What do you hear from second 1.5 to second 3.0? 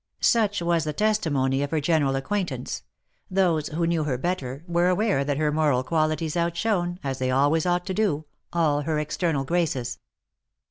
of her general acquaintance;